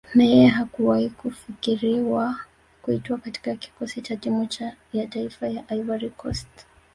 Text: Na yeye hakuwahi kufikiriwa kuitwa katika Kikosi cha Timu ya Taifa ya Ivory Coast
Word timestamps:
Na 0.15 0.23
yeye 0.25 0.47
hakuwahi 0.47 1.09
kufikiriwa 1.09 2.35
kuitwa 2.81 3.17
katika 3.17 3.55
Kikosi 3.55 4.01
cha 4.01 4.15
Timu 4.15 4.47
ya 4.93 5.07
Taifa 5.07 5.47
ya 5.47 5.63
Ivory 5.73 6.09
Coast 6.09 6.49